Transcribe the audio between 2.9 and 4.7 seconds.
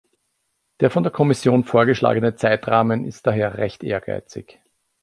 ist daher recht ehrgeizig.